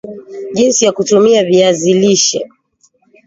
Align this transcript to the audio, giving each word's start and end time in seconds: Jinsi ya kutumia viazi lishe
Jinsi 0.53 0.83
ya 0.85 0.91
kutumia 0.91 1.43
viazi 1.43 1.93
lishe 1.93 2.49